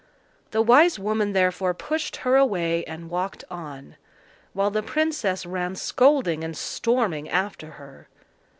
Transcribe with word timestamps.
The 0.49 0.63
wise 0.63 0.97
woman 0.97 1.33
therefore 1.33 1.75
pushed 1.75 2.15
her 2.25 2.35
away, 2.35 2.83
and 2.85 3.07
walked 3.07 3.43
on; 3.51 3.97
while 4.53 4.71
the 4.71 4.81
princess 4.81 5.45
ran 5.45 5.75
scolding 5.75 6.43
and 6.43 6.57
storming 6.57 7.29
after 7.29 7.73
her. 7.73 8.07